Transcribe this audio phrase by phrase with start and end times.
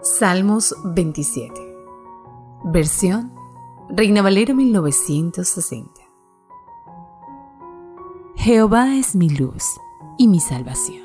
[0.00, 1.52] Salmos 27.
[2.66, 3.32] Versión
[3.88, 5.90] Reina Valera 1960.
[8.36, 9.64] Jehová es mi luz
[10.16, 11.02] y mi salvación.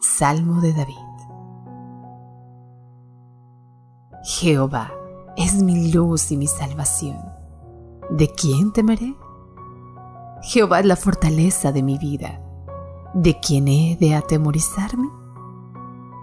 [0.00, 0.94] Salmo de David.
[4.22, 4.92] Jehová
[5.38, 7.16] es mi luz y mi salvación.
[8.10, 9.14] ¿De quién temeré?
[10.42, 12.38] Jehová es la fortaleza de mi vida.
[13.14, 15.08] ¿De quién he de atemorizarme?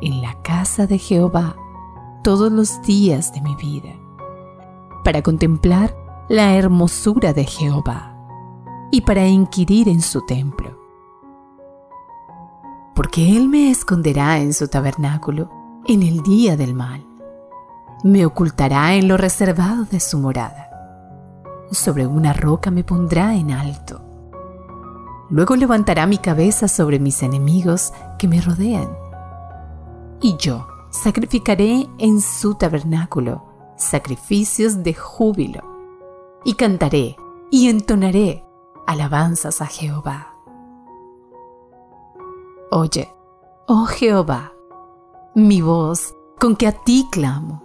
[0.00, 1.56] en la casa de Jehová
[2.22, 3.94] todos los días de mi vida,
[5.04, 5.96] para contemplar
[6.28, 8.14] la hermosura de Jehová
[8.90, 10.78] y para inquirir en su templo.
[12.94, 15.50] Porque Él me esconderá en su tabernáculo
[15.86, 17.06] en el día del mal,
[18.04, 20.70] me ocultará en lo reservado de su morada,
[21.70, 24.02] sobre una roca me pondrá en alto.
[25.30, 28.88] Luego levantará mi cabeza sobre mis enemigos que me rodean
[30.20, 33.42] y yo sacrificaré en su tabernáculo
[33.76, 35.62] sacrificios de júbilo,
[36.44, 37.16] y cantaré
[37.50, 38.44] y entonaré
[38.86, 40.34] alabanzas a Jehová.
[42.70, 43.12] Oye,
[43.66, 44.52] oh Jehová,
[45.34, 47.62] mi voz con que a ti clamo.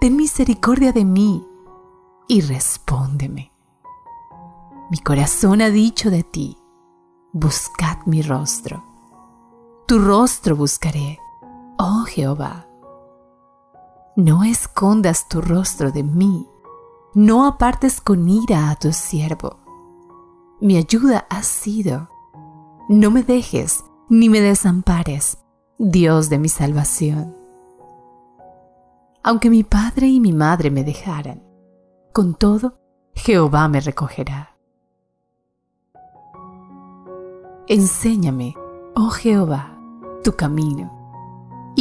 [0.00, 1.46] Ten misericordia de mí
[2.28, 3.52] y respóndeme.
[4.90, 6.58] Mi corazón ha dicho de ti,
[7.32, 8.84] buscad mi rostro.
[9.86, 11.18] Tu rostro buscaré
[11.82, 12.66] oh Jehová.
[14.14, 16.46] No escondas tu rostro de mí,
[17.14, 19.56] no apartes con ira a tu siervo.
[20.60, 22.08] Mi ayuda ha sido.
[22.88, 25.38] No me dejes ni me desampares,
[25.78, 27.34] Dios de mi salvación.
[29.24, 31.42] Aunque mi padre y mi madre me dejaran,
[32.12, 32.78] con todo,
[33.14, 34.56] Jehová me recogerá.
[37.66, 38.54] Enséñame,
[38.94, 39.78] oh Jehová,
[40.22, 41.01] tu camino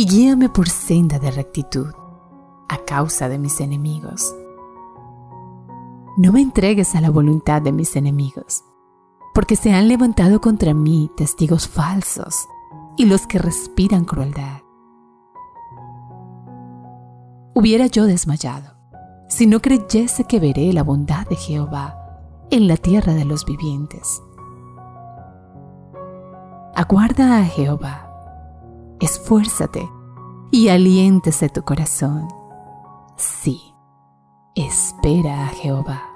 [0.02, 1.94] y guíame por senda de rectitud
[2.70, 4.36] a causa de mis enemigos.
[6.18, 8.64] No me entregues a la voluntad de mis enemigos,
[9.36, 12.48] porque se han levantado contra mí testigos falsos
[12.98, 14.64] y los que respiran crueldad.
[17.54, 18.74] Hubiera yo desmayado
[19.30, 21.96] si no creyese que veré la bondad de Jehová
[22.50, 24.20] en la tierra de los vivientes.
[26.74, 28.11] Aguarda a Jehová
[29.02, 29.90] esfuérzate
[30.52, 32.28] y aliéntese tu corazón.
[33.18, 33.74] Sí,
[34.56, 36.11] espera a Jehová.